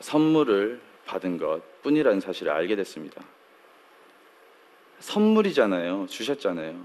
선물을 0.00 0.80
받은 1.06 1.38
것 1.38 1.82
뿐이라는 1.82 2.20
사실을 2.20 2.52
알게 2.52 2.74
됐습니다. 2.76 3.22
선물이잖아요. 4.98 6.06
주셨잖아요. 6.08 6.84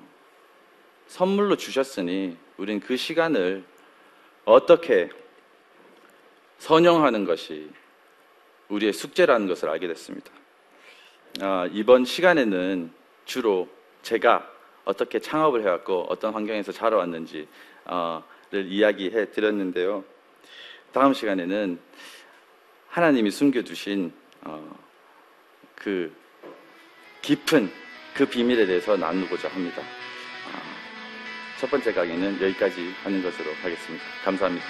선물로 1.08 1.58
주셨으니 1.58 2.38
우린 2.58 2.79
그 2.79 2.96
시간을 2.96 3.63
어떻게 4.46 5.10
선용하는 6.60 7.25
것이 7.25 7.70
우리의 8.70 8.94
숙제라는 8.94 9.48
것을 9.48 9.70
알게 9.70 9.88
됐습니다. 9.88 10.31
아, 11.42 11.68
이번 11.72 12.05
시간에는 12.05 12.92
주로 13.25 13.68
제가 14.01 14.50
어떻게 14.85 15.20
창업을 15.20 15.64
해왔고 15.64 16.05
어떤 16.09 16.33
환경에서 16.33 16.72
자라왔는지를 16.72 17.48
이야기해 18.53 19.31
드렸는데요. 19.31 20.03
다음 20.96 21.14
시간에는 21.14 21.77
하나님이 22.88 23.29
숨겨두신 23.29 24.14
어, 24.44 24.79
그 25.75 26.16
깊은 27.22 27.70
그 28.14 28.25
비밀에 28.25 28.66
대해서 28.66 28.96
나누고자 28.96 29.50
합니다. 29.50 29.81
아, 29.81 30.62
첫 31.60 31.70
번째 31.70 31.92
강의는 31.92 32.42
여기까지 32.42 32.94
하는 33.03 33.22
것으로 33.22 33.51
하겠습니다. 33.62 34.05
감사합니다. 34.24 34.66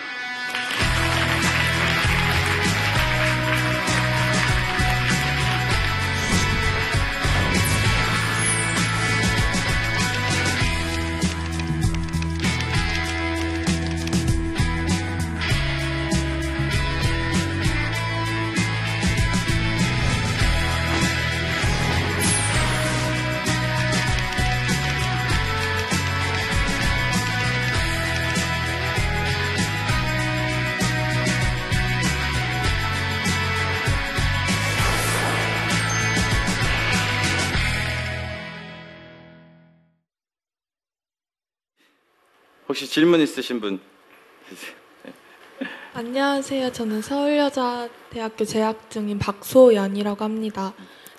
질문 42.96 43.20
있으신 43.20 43.60
분? 43.60 43.82
안녕하세요. 45.94 46.72
저는 46.72 47.02
서울여자대학교 47.02 48.46
재학 48.46 48.90
중인 48.90 49.20
박소연이라고 49.20 50.24
합니다. 50.24 50.74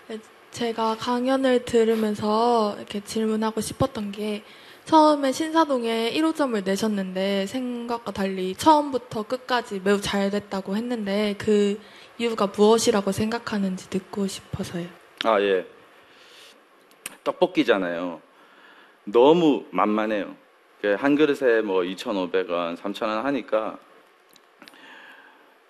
네, 0.08 0.18
제가 0.52 0.96
강연을 0.96 1.66
들으면서 1.66 2.76
이렇게 2.78 3.04
질문하고 3.04 3.60
싶었던 3.60 4.10
게 4.10 4.42
처음에 4.86 5.32
신사동에 5.32 6.12
1호점을 6.14 6.64
내셨는데 6.64 7.44
생각과 7.44 8.10
달리 8.12 8.54
처음부터 8.54 9.24
끝까지 9.24 9.82
매우 9.84 10.00
잘 10.00 10.30
됐다고 10.30 10.76
했는데 10.76 11.34
그 11.36 11.78
이유가 12.16 12.46
무엇이라고 12.46 13.12
생각하는지 13.12 13.90
듣고 13.90 14.26
싶어서요. 14.26 14.86
아, 15.24 15.38
예. 15.42 15.66
떡볶이잖아요. 17.22 18.22
너무 19.04 19.66
만만해요. 19.72 20.45
그한 20.80 21.16
그릇에 21.16 21.62
뭐 21.62 21.80
2,500원, 21.82 22.76
3,000원 22.76 23.22
하니까 23.22 23.78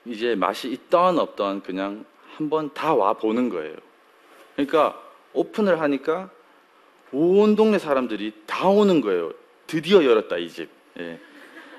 이제 0.05 0.35
맛이 0.35 0.71
있던 0.71 1.19
없던 1.19 1.63
그냥 1.63 2.05
한번 2.37 2.73
다 2.75 2.95
와 2.95 3.15
보는 3.15 3.49
거예요. 3.49 3.77
그러니까 4.55 5.01
오픈을 5.33 5.81
하니까 5.81 6.31
온 7.13 7.57
동네 7.57 7.79
사람들이 7.79 8.33
다 8.47 8.69
오는 8.69 9.01
거예요. 9.01 9.33
드디어 9.67 10.05
열었다, 10.05 10.37
이 10.39 10.49
집. 10.49 10.69
예. 10.99 11.19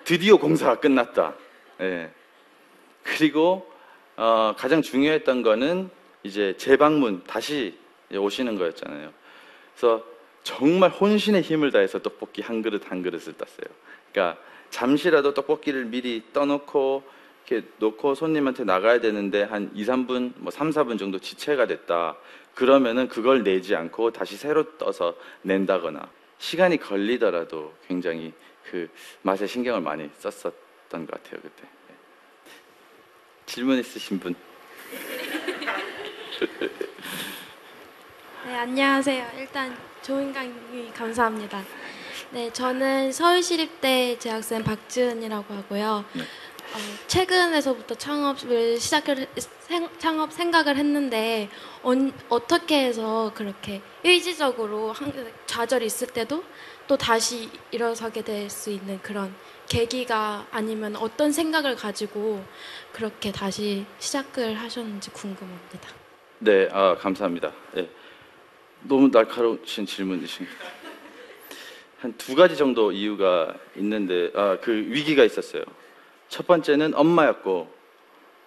드디어 0.03 0.37
공사가 0.37 0.79
끝났다. 0.79 1.35
예. 1.81 2.11
그리고 3.03 3.71
어, 4.15 4.53
가장 4.57 4.81
중요했던 4.81 5.43
거는 5.43 5.89
이제 6.23 6.55
재방문 6.57 7.23
다시 7.25 7.77
오시는 8.13 8.57
거였잖아요. 8.57 9.11
그래서 9.75 10.03
정말 10.47 10.89
혼신의 10.89 11.41
힘을 11.41 11.73
다해서 11.73 11.99
떡볶이 11.99 12.41
한 12.41 12.61
그릇 12.61 12.89
한 12.89 13.03
그릇을 13.03 13.33
땄어요. 13.33 13.67
그러니까 14.13 14.41
잠시라도 14.69 15.33
떡볶이를 15.33 15.83
미리 15.83 16.23
떠놓고 16.31 17.03
이렇게 17.45 17.67
놓고 17.79 18.15
손님한테 18.15 18.63
나가야 18.63 19.01
되는데 19.01 19.43
한 19.43 19.69
2, 19.75 19.83
3분, 19.83 20.35
뭐 20.37 20.49
3, 20.49 20.69
4분 20.69 20.97
정도 20.97 21.19
지체가 21.19 21.67
됐다. 21.67 22.15
그러면은 22.55 23.09
그걸 23.09 23.43
내지 23.43 23.75
않고 23.75 24.11
다시 24.11 24.37
새로 24.37 24.77
떠서 24.77 25.17
낸다거나 25.41 26.09
시간이 26.37 26.77
걸리더라도 26.77 27.73
굉장히 27.85 28.31
그 28.63 28.89
맛에 29.23 29.47
신경을 29.47 29.81
많이 29.81 30.09
썼었던 30.17 31.07
것 31.07 31.07
같아요 31.07 31.41
그때. 31.41 31.63
네. 31.89 31.95
질문 33.45 33.79
있으신 33.79 34.17
분? 34.17 34.33
네, 38.45 38.55
안녕하세요. 38.55 39.27
일단 39.37 39.77
좋은 40.01 40.31
강의 40.33 40.91
감사합니다. 40.93 41.61
네, 42.31 42.51
저는 42.51 43.11
서울시립대 43.11 44.17
재학생 44.19 44.63
박지은이라고 44.63 45.53
하고요. 45.53 46.05
네. 46.13 46.21
어, 46.21 46.77
최근에서부터 47.07 47.95
창업을 47.95 48.79
시작을 48.79 49.27
생, 49.61 49.89
창업 49.97 50.31
생각을 50.33 50.75
했는데 50.77 51.49
언- 51.83 52.11
어떻게 52.29 52.85
해서 52.85 53.31
그렇게 53.33 53.81
의지적으로 54.03 54.91
한, 54.91 55.13
좌절이 55.45 55.85
있을 55.85 56.07
때도 56.07 56.43
또 56.87 56.97
다시 56.97 57.49
일어서게 57.71 58.21
될 58.23 58.49
수 58.49 58.69
있는 58.69 58.99
그런 59.01 59.33
계기가 59.67 60.45
아니면 60.51 60.95
어떤 60.95 61.31
생각을 61.31 61.75
가지고 61.75 62.43
그렇게 62.93 63.31
다시 63.31 63.85
시작을 63.99 64.55
하셨는지 64.59 65.09
궁금합니다. 65.11 65.89
네, 66.39 66.69
아, 66.71 66.95
감사합니다. 66.95 67.51
예. 67.77 67.89
너무 68.87 69.09
날카로우신 69.11 69.85
질문이신 69.85 70.47
한 71.99 72.13
두 72.17 72.35
가지 72.35 72.55
정도 72.55 72.91
이유가 72.91 73.55
있는데 73.75 74.31
아, 74.35 74.57
그 74.61 74.71
위기가 74.71 75.23
있었어요. 75.23 75.63
첫 76.29 76.45
번째는 76.45 76.93
엄마였고 76.93 77.67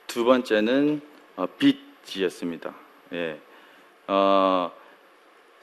두 0.07 0.25
번째는 0.25 1.01
어, 1.37 1.47
빚이었습니다. 1.59 2.75
예. 3.15 3.41
어, 4.07 4.71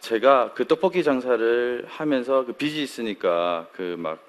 제가 0.02 0.52
그 0.54 0.68
떡볶이 0.68 1.04
장사를 1.04 1.86
하면서 1.88 2.46
그 2.46 2.54
빚이 2.54 2.82
있으니까 2.84 3.68
그 3.74 3.96
막 3.98 4.26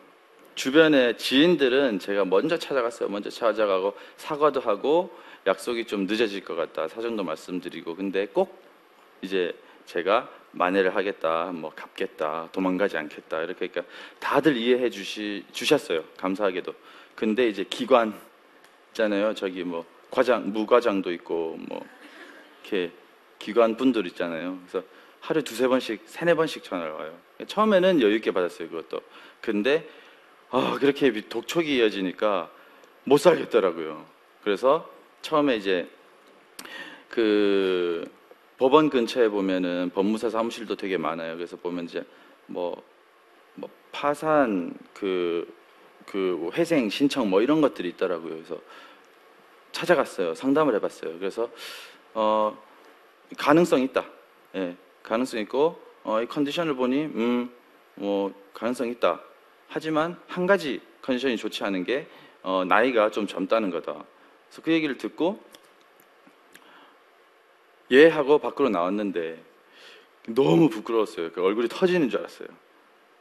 주변의 0.54 1.18
지인들은 1.18 2.00
제가 2.00 2.24
먼저 2.24 2.58
찾아갔어요. 2.58 3.08
먼저 3.08 3.30
찾아가고 3.30 3.94
사과도 4.16 4.58
하고 4.60 5.16
약속이 5.46 5.84
좀 5.86 6.06
늦어질 6.06 6.44
것 6.44 6.56
같다. 6.56 6.88
사정도 6.88 7.22
말씀드리고 7.22 7.94
근데 7.94 8.26
꼭 8.26 8.60
이제 9.22 9.54
제가 9.86 10.28
만회를 10.52 10.96
하겠다, 10.96 11.52
뭐 11.52 11.70
갚겠다, 11.74 12.48
도망가지 12.52 12.96
않겠다 12.96 13.42
이렇게 13.42 13.68
그러니까 13.68 13.92
다들 14.18 14.56
이해해 14.56 14.90
주시 14.90 15.44
주셨어요. 15.52 16.04
감사하게도. 16.16 16.74
근데 17.14 17.48
이제 17.48 17.64
기관 17.68 18.18
있잖아요. 18.88 19.34
저기 19.34 19.64
뭐 19.64 19.84
과장, 20.10 20.52
무과장도 20.52 21.12
있고 21.12 21.56
뭐 21.68 21.84
이렇게 22.62 22.92
기관 23.38 23.76
분들 23.76 24.06
있잖아요. 24.08 24.58
그래서 24.66 24.86
하루에 25.20 25.42
두세 25.42 25.68
번씩, 25.68 26.02
세네 26.06 26.34
번씩 26.34 26.64
전화를 26.64 26.92
와요. 26.92 27.18
처음에는 27.46 28.00
여유 28.00 28.16
있게 28.16 28.30
받았어요, 28.30 28.68
그것도. 28.68 29.00
근데 29.40 29.88
아, 30.50 30.76
그렇게 30.80 31.12
독촉이 31.28 31.76
이어지니까 31.76 32.50
못 33.04 33.18
살겠더라고요. 33.18 34.06
그래서 34.42 34.88
처음에 35.22 35.56
이제 35.56 35.88
그 37.08 38.10
법원 38.58 38.90
근처에 38.90 39.28
보면은 39.28 39.90
법무사 39.94 40.30
사무실도 40.30 40.74
되게 40.74 40.98
많아요. 40.98 41.36
그래서 41.36 41.56
보면 41.56 41.84
이제 41.84 42.04
뭐, 42.46 42.82
뭐 43.54 43.70
파산 43.92 44.74
그, 44.92 45.50
그 46.04 46.50
회생 46.54 46.90
신청 46.90 47.30
뭐 47.30 47.40
이런 47.40 47.60
것들이 47.60 47.88
있더라고요. 47.90 48.34
그래서 48.34 48.60
찾아갔어요. 49.70 50.34
상담을 50.34 50.74
해봤어요. 50.74 51.18
그래서 51.18 51.48
어 52.14 52.56
가능성 53.36 53.82
있다. 53.82 54.04
예, 54.56 54.76
가능성 55.04 55.40
있고 55.40 55.80
어, 56.02 56.20
이 56.20 56.26
컨디션을 56.26 56.74
보니 56.74 57.04
음, 57.04 57.50
뭐 57.94 58.32
가능성 58.54 58.88
있다. 58.88 59.20
하지만 59.68 60.18
한 60.26 60.46
가지 60.46 60.80
컨디션이 61.02 61.36
좋지 61.36 61.62
않은 61.64 61.84
게 61.84 62.08
어, 62.42 62.64
나이가 62.66 63.10
좀 63.10 63.26
젊다는 63.26 63.70
거다. 63.70 63.92
그래서 64.48 64.62
그 64.62 64.72
얘기를 64.72 64.96
듣고 64.96 65.38
예 67.90 68.08
하고 68.08 68.38
밖으로 68.38 68.68
나왔는데 68.68 69.42
너무 70.28 70.68
부끄러웠어요. 70.68 71.32
그 71.32 71.42
얼굴이 71.42 71.68
터지는 71.68 72.10
줄 72.10 72.20
알았어요. 72.20 72.48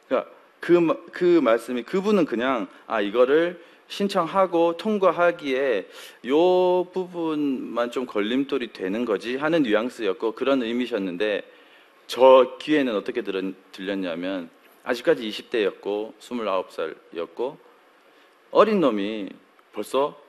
그러니까 0.07 0.31
그, 0.59 0.73
마- 0.73 0.97
그 1.11 1.39
말씀이 1.41 1.83
그분은 1.83 2.25
그냥 2.25 2.67
아 2.85 2.99
이거를 3.01 3.63
신청하고 3.87 4.75
통과하기에 4.77 5.87
요 6.27 6.83
부분만 6.91 7.91
좀 7.91 8.05
걸림돌이 8.05 8.73
되는 8.73 9.05
거지 9.05 9.37
하는 9.37 9.63
뉘앙스였고 9.63 10.33
그런 10.33 10.61
의미셨는데 10.61 11.43
저 12.07 12.57
귀에는 12.59 12.95
어떻게 12.95 13.21
들었, 13.21 13.43
들렸냐면 13.71 14.49
아직까지 14.83 15.29
20대였고 15.29 16.13
29살이었고 16.19 17.57
어린 18.51 18.79
놈이 18.81 19.29
벌써 19.73 20.19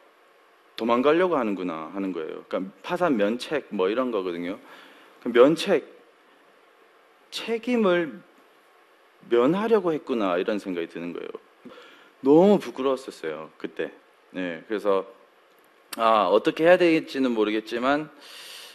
도망가려고 0.79 1.37
하는구나 1.37 1.91
하는 1.93 2.13
거예요. 2.13 2.45
그러니까 2.49 2.73
파산 2.83 3.17
면책 3.17 3.67
뭐 3.71 3.91
이런 3.91 4.13
거거든요. 4.13 4.59
그 5.23 5.29
면책 5.29 5.99
책임을 7.31 8.21
면하려고 9.29 9.93
했구나 9.93 10.39
이런 10.39 10.59
생각이 10.61 10.87
드는 10.87 11.13
거예요. 11.13 11.29
너무 12.21 12.59
부끄러웠었어요 12.61 13.51
그때. 13.59 13.91
네, 14.31 14.63
그래서 14.69 15.05
아 15.97 16.27
어떻게 16.27 16.65
해야 16.65 16.79
되겠지는 16.79 17.33
모르겠지만 17.33 18.09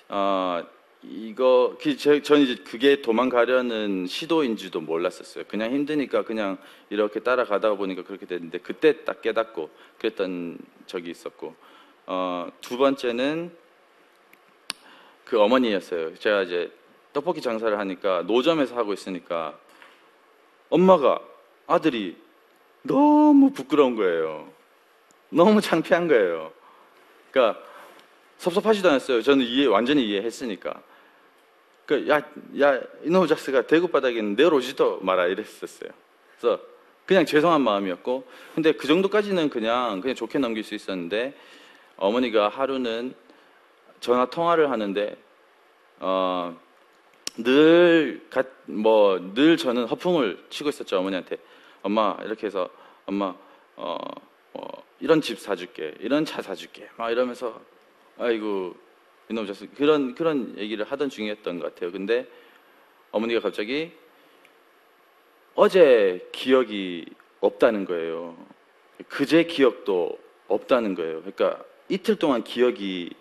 아 0.10 0.66
이거 1.04 1.78
그 1.82 1.96
제- 1.96 2.22
저는 2.22 2.42
이제 2.44 2.63
그게 2.63 3.02
도망가려는 3.02 4.08
시도인지도 4.08 4.82
몰랐었어요. 4.82 5.46
그냥 5.48 5.72
힘드니까 5.74 6.24
그냥 6.24 6.58
이렇게 6.89 7.22
따라가다 7.22 7.76
보니까 7.76 8.04
그렇게 8.04 8.26
됐는데 8.26 8.58
그때 8.58 9.06
딱 9.06 9.22
깨닫고 9.22 9.70
그랬던 10.00 10.58
적이 10.86 11.12
있었고 11.12 11.56
어, 12.06 12.52
두 12.62 12.78
번째는 12.78 13.56
그 15.26 15.39
어머니였어요. 15.42 16.16
제가 16.16 16.44
이제 16.44 16.72
떡볶이 17.13 17.42
장사를 17.42 17.78
하니까 17.78 18.24
노점에서 18.24 18.76
하고 18.76 18.94
있으니까 18.94 19.58
엄마가 20.70 21.22
아들이 21.68 22.18
너무 22.82 23.52
부끄러운 23.52 23.96
거예요. 23.96 24.52
너무 25.30 25.62
창피한 25.62 26.08
거예요. 26.08 26.52
그러니까 27.32 27.62
섭섭하지도 28.38 28.89
않았어요. 28.89 29.22
저는 29.22 29.46
이해 29.46 29.68
완전히 29.68 30.06
이해했으니까. 30.08 30.82
그 31.86 32.08
야, 32.10 32.22
야, 32.60 32.82
이놈의 33.04 33.28
작스가 33.28 33.63
대구 33.68 33.88
바닥에 33.88 34.22
내려오지도 34.22 35.00
마라 35.02 35.28
이랬었어요. 35.28 35.89
그래서 36.38 36.62
그냥 37.06 37.26
죄송한 37.26 37.62
마음이었고, 37.62 38.26
근데 38.56 38.74
그 38.74 38.88
정도까지는 38.88 39.50
그냥 39.50 40.02
그냥 40.02 40.16
좋게 40.16 40.39
넘길 40.39 40.63
수 40.63 40.76
있었는데 40.76 41.36
어머니가 41.98 42.50
하루는 42.50 43.14
전화 44.00 44.26
통화를 44.26 44.72
하는데 44.72 45.16
어, 46.00 46.58
어늘뭐늘 47.40 49.58
저는 49.58 49.86
허풍을 49.86 50.46
치고 50.50 50.70
있었죠 50.70 51.00
어머니한테. 51.00 51.38
엄마 51.82 52.18
이렇게 52.24 52.48
해서 52.48 52.70
엄마 53.06 53.36
어, 53.76 53.98
어 54.54 54.68
이런 55.00 55.22
집 55.22 55.40
사줄게 55.40 55.94
이런 56.00 56.26
차 56.26 56.42
사줄게 56.42 56.90
막 56.98 57.12
이러면서 57.12 57.62
아이고 58.18 58.76
이놈 59.30 59.48
자식. 59.48 59.74
그런 59.76 60.16
그런 60.16 60.58
얘기를 60.58 60.86
하던 60.86 61.10
중이었던 61.10 61.60
것 61.60 61.74
같아요. 61.74 61.92
근데 61.92 62.28
어머니가 63.12 63.40
갑자기 63.40 63.92
어제 65.56 66.28
기억이 66.32 67.06
없다는 67.40 67.86
거예요. 67.86 68.36
그제 69.08 69.44
기억도 69.44 70.18
없다는 70.48 70.96
거예요. 70.96 71.22
그러니까 71.22 71.64
이틀 71.94 72.16
동안 72.16 72.44
기억이 72.44 73.12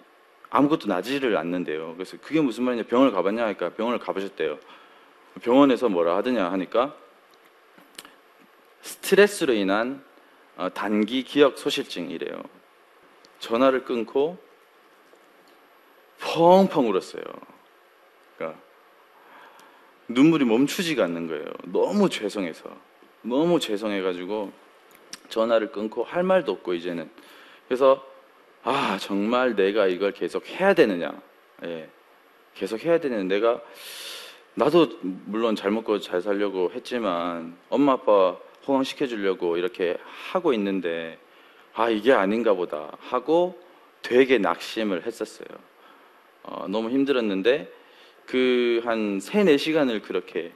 아무것도 0.48 0.88
나지를 0.88 1.36
않는데요. 1.36 1.92
그래서 1.94 2.16
그게 2.22 2.40
무슨 2.40 2.64
말이냐 2.64 2.84
병원을 2.84 3.12
가봤냐 3.12 3.44
하니까 3.44 3.74
병원을 3.74 3.98
가보셨대요. 3.98 4.58
병원에서 5.42 5.90
뭐라 5.90 6.16
하더냐 6.16 6.50
하니까 6.52 6.96
스트레스로 8.80 9.52
인한 9.52 10.02
어, 10.56 10.70
단기 10.72 11.22
기억 11.22 11.58
소실증이래요. 11.58 12.42
전화를 13.40 13.84
끊고 13.84 14.38
펑펑 16.20 16.88
울었어요. 16.88 17.22
그러니까 18.38 18.58
눈물이 20.08 20.46
멈추지가 20.46 21.04
않는 21.04 21.26
거예요. 21.26 21.44
너무 21.64 22.08
죄송해서 22.08 22.74
너무 23.20 23.60
죄송해가지고 23.60 24.50
전화를 25.28 25.72
끊고 25.72 26.04
할 26.04 26.22
말도 26.22 26.52
없고 26.52 26.72
이제는 26.72 27.10
그래서 27.68 28.11
아 28.64 28.96
정말 29.00 29.56
내가 29.56 29.86
이걸 29.86 30.12
계속 30.12 30.46
해야 30.46 30.72
되느냐? 30.72 31.12
예, 31.64 31.88
계속 32.54 32.84
해야 32.84 32.98
되는 33.00 33.26
내가 33.26 33.60
나도 34.54 34.98
물론 35.02 35.56
잘 35.56 35.70
먹고 35.70 35.98
잘 35.98 36.20
살려고 36.22 36.70
했지만 36.72 37.56
엄마 37.68 37.92
아빠 37.92 38.36
호강시켜 38.66 39.06
주려고 39.06 39.56
이렇게 39.56 39.96
하고 40.02 40.52
있는데 40.52 41.18
아 41.74 41.88
이게 41.88 42.12
아닌가 42.12 42.54
보다 42.54 42.92
하고 43.00 43.60
되게 44.02 44.38
낙심을 44.38 45.06
했었어요. 45.06 45.48
어, 46.44 46.66
너무 46.68 46.90
힘들었는데 46.90 47.72
그한 48.26 49.20
세네 49.20 49.56
시간을 49.56 50.02
그렇게 50.02 50.52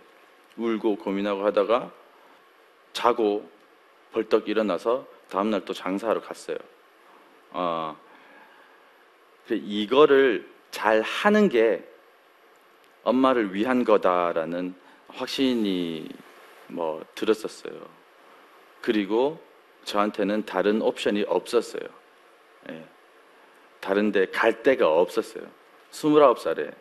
울고 0.57 0.97
고민하고 0.97 1.45
하다가 1.45 1.93
자고 2.93 3.49
벌떡 4.13 4.49
일어나서 4.49 5.07
다음날 5.29 5.65
또 5.65 5.73
장사하러 5.73 6.21
갔어요 6.23 6.57
어, 7.59 7.97
그래, 9.47 9.59
이거를 9.65 10.47
잘 10.71 11.01
하는 11.01 11.49
게 11.49 11.83
엄마를 13.03 13.55
위한 13.55 13.83
거다라는 13.83 14.75
확신이 15.09 16.07
뭐 16.67 17.03
들었었어요. 17.15 17.81
그리고 18.83 19.41
저한테는 19.85 20.45
다른 20.45 20.83
옵션이 20.83 21.25
없었어요. 21.27 21.89
예. 22.69 22.85
다른데 23.81 24.27
갈 24.27 24.63
데가 24.63 24.93
없었어요. 24.93 25.47
29살에 25.93 26.75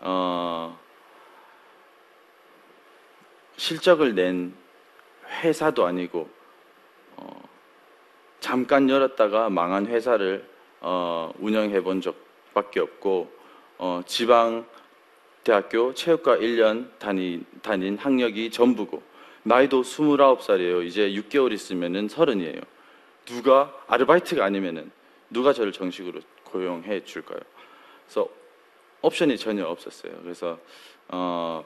어, 0.00 0.78
실적을 3.56 4.14
낸 4.14 4.54
회사도 5.42 5.84
아니고 5.84 6.20
어, 6.20 6.39
잠깐 8.50 8.90
열었다가 8.90 9.48
망한 9.48 9.86
회사를 9.86 10.44
어, 10.80 11.32
운영해 11.38 11.82
본 11.84 12.00
적밖에 12.00 12.80
없고 12.80 13.30
어, 13.78 14.02
지방 14.06 14.66
대학교 15.44 15.94
체육과 15.94 16.38
1년 16.38 16.88
다니, 16.98 17.44
다닌 17.62 17.96
학력이 17.96 18.50
전부고 18.50 19.04
나이도 19.44 19.82
29살이에요. 19.82 20.84
이제 20.84 21.10
6개월 21.12 21.52
있으면은 21.52 22.08
서른이에요. 22.08 22.60
누가 23.24 23.72
아르바이트가 23.86 24.44
아니면은 24.44 24.90
누가 25.30 25.52
저를 25.52 25.70
정식으로 25.70 26.18
고용해 26.42 27.04
줄까요? 27.04 27.38
그래서 28.04 28.28
옵션이 29.02 29.38
전혀 29.38 29.64
없었어요. 29.64 30.12
그래서 30.24 30.58
어, 31.06 31.64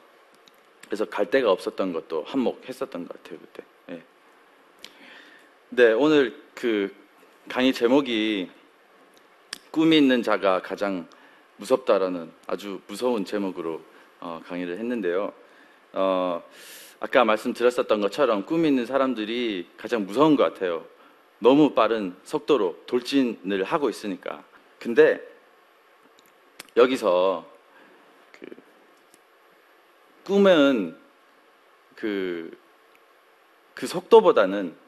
그래서 0.85 1.07
갈 1.07 1.31
데가 1.31 1.51
없었던 1.51 1.95
것도 1.95 2.25
한몫했었던 2.25 3.09
것 3.09 3.23
같아요 3.23 3.39
그때. 3.39 3.63
예. 3.89 4.03
네 5.71 5.93
오늘 5.93 6.44
그 6.55 6.95
강의 7.49 7.73
제목이 7.73 8.51
꿈이 9.71 9.99
있는 9.99 10.23
자가 10.23 10.63
가장 10.63 11.09
무섭다라는 11.57 12.33
아주 12.47 12.81
무서운 12.87 13.25
제목으로 13.25 13.81
어, 14.21 14.41
강의를 14.47 14.79
했는데요. 14.79 15.33
어, 15.93 16.43
아까 17.01 17.25
말씀드렸었던 17.25 18.01
것처럼 18.01 18.47
꿈이 18.47 18.69
있는 18.69 18.87
사람들이 18.87 19.69
가장 19.77 20.07
무서운 20.07 20.37
것 20.37 20.45
같아요. 20.45 20.87
너무 21.39 21.75
빠른 21.75 22.17
속도로 22.23 22.85
돌진을 22.87 23.65
하고 23.65 23.91
있으니까. 23.91 24.45
근데 24.79 25.21
여기서 26.77 27.47
그 28.33 28.47
꿈은 30.25 30.97
그, 31.97 32.57
그 33.75 33.87
속도보다는 33.87 34.75
어, 34.75 34.84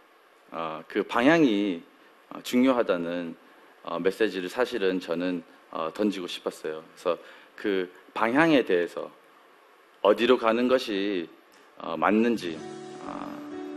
그 0.88 1.02
방향이 1.02 1.82
어, 2.30 2.40
중요하다는 2.42 3.36
어, 3.84 3.98
메시지를 4.00 4.48
사실은 4.48 4.98
저는 5.00 5.42
어, 5.70 5.90
던지고 5.94 6.26
싶었어요. 6.26 6.82
그래서 6.94 7.18
그 7.54 7.90
방향에 8.14 8.64
대해서 8.64 9.10
어디로 10.02 10.38
가는 10.38 10.68
것이 10.68 11.28
어, 11.78 11.96
맞는지 11.96 12.58
아, 13.06 13.28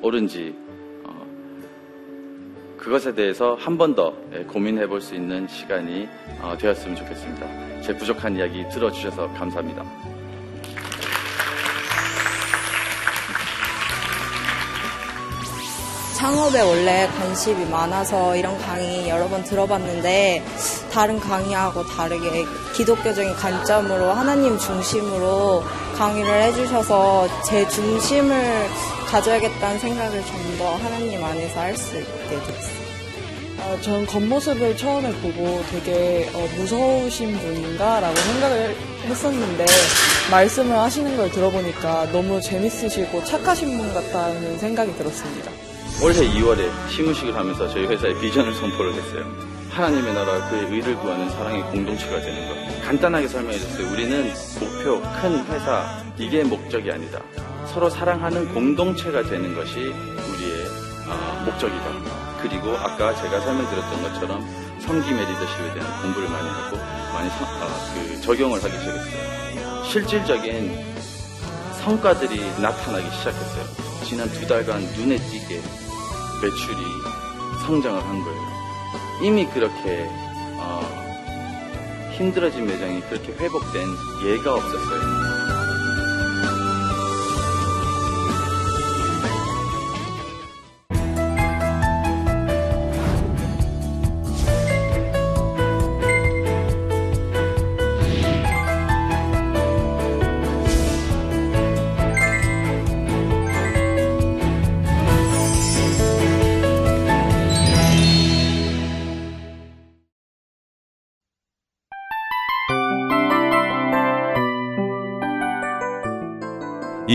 옳은지 0.01 0.55
어, 1.03 2.75
그것에 2.77 3.13
대해서 3.13 3.55
한 3.55 3.77
번더 3.77 4.15
예, 4.33 4.43
고민해 4.43 4.87
볼 4.87 5.01
수 5.01 5.15
있는 5.15 5.47
시간이 5.47 6.07
어, 6.41 6.57
되었으면 6.57 6.95
좋겠습니다. 6.95 7.81
제 7.81 7.95
부족한 7.97 8.35
이야기 8.37 8.67
들어주셔서 8.69 9.27
감사합니다. 9.33 10.18
창업에 16.19 16.59
원래 16.59 17.07
관심이 17.17 17.63
많아서 17.67 18.35
이런 18.35 18.57
강의 18.57 19.07
여러 19.07 19.29
번 19.29 19.41
들어봤는데 19.41 20.43
다른 20.91 21.17
강의하고 21.17 21.85
다르게 21.85 22.45
기독교적인 22.75 23.33
관점으로 23.37 24.11
하나님 24.11 24.57
중심으로 24.57 25.63
강의를 25.97 26.43
해주셔서 26.43 27.25
제 27.45 27.65
중심을 27.69 28.67
가져야겠다는 29.07 29.79
생각을 29.79 30.21
좀 30.25 30.49
더 30.59 30.75
하나님 30.75 31.23
안에서 31.23 31.57
할 31.61 31.77
수 31.77 31.95
있게 31.97 32.29
됐어요. 32.29 32.79
어, 33.61 33.77
전 33.81 34.05
겉모습을 34.05 34.75
처음에 34.75 35.09
보고 35.21 35.63
되게 35.71 36.29
어, 36.33 36.45
무서우신 36.57 37.31
분인가라고 37.37 38.13
생각을 38.13 38.75
했었는데 39.05 39.65
말씀을 40.29 40.77
하시는 40.77 41.15
걸 41.15 41.31
들어보니까 41.31 42.11
너무 42.11 42.41
재밌으시고 42.41 43.23
착하신 43.23 43.77
분 43.77 43.93
같다는 43.93 44.59
생각이 44.59 44.93
들었습니다. 44.97 45.68
올해 46.01 46.15
2월에 46.15 46.69
시무식을 46.89 47.35
하면서 47.35 47.67
저희 47.69 47.85
회사에 47.85 48.13
비전을 48.19 48.53
선포를 48.53 48.93
했어요. 48.93 49.25
하나님의 49.69 50.13
나라 50.13 50.49
그의 50.49 50.65
의를 50.71 50.95
구하는 50.97 51.29
사랑의 51.29 51.61
공동체가 51.63 52.19
되는 52.21 52.47
것. 52.47 52.81
간단하게 52.85 53.27
설명해 53.27 53.59
줬어요. 53.59 53.91
우리는 53.91 54.33
목표, 54.59 55.01
큰 55.21 55.45
회사, 55.47 56.03
이게 56.17 56.43
목적이 56.43 56.91
아니다. 56.91 57.19
서로 57.67 57.89
사랑하는 57.89 58.53
공동체가 58.53 59.23
되는 59.23 59.53
것이 59.55 59.79
우리의 59.79 60.67
어, 61.07 61.43
목적이다. 61.45 62.39
그리고 62.41 62.75
아까 62.77 63.13
제가 63.21 63.41
설명드렸던 63.41 64.01
것처럼 64.03 64.41
섬김의 64.79 65.25
리더십에 65.25 65.73
대한 65.73 66.01
공부를 66.01 66.29
많이 66.29 66.47
하고 66.47 66.77
많이 67.13 67.29
성- 67.31 67.43
어, 67.43 67.67
그 67.93 68.21
적용을 68.21 68.63
하기 68.63 68.71
시작했어요. 68.79 69.83
실질적인 69.83 70.85
성과들이 71.83 72.39
나타나기 72.61 73.05
시작했어요. 73.17 73.65
지난 74.03 74.29
두 74.31 74.47
달간 74.47 74.81
눈에 74.95 75.17
띄게 75.17 75.61
매출이 76.41 76.83
성장을 77.65 78.01
한 78.01 78.23
거예요. 78.23 78.41
이미 79.21 79.45
그렇게 79.47 80.09
어, 80.57 80.81
힘들어진 82.17 82.65
매장이 82.65 83.01
그렇게 83.01 83.33
회복된 83.33 83.87
예가 84.23 84.55
없었어요. 84.55 85.38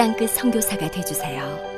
땅끝 0.00 0.30
선교사가 0.30 0.90
되주세요. 0.90 1.69